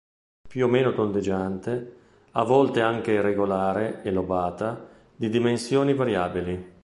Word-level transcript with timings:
Più 0.49 0.65
o 0.65 0.67
meno 0.67 0.93
tondeggiante, 0.93 1.95
a 2.31 2.41
volte 2.43 2.81
anche 2.81 3.11
irregolare 3.11 4.01
e 4.01 4.09
lobata, 4.09 4.87
di 5.15 5.29
dimensioni 5.29 5.93
variabili. 5.93 6.79